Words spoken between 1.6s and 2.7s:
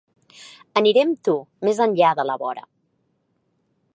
més enllà de la vora.